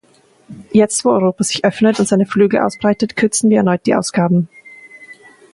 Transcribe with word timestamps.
Jetzt, 0.71 1.05
wo 1.05 1.11
Europa 1.11 1.43
sich 1.43 1.63
öffnet 1.63 1.99
und 1.99 2.07
seine 2.07 2.25
Flügel 2.25 2.61
ausbreitet, 2.61 3.15
kürzen 3.15 3.51
wir 3.51 3.57
erneut 3.57 3.85
die 3.85 3.93
Ausgaben. 3.93 4.49